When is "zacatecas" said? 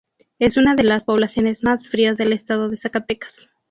2.77-3.47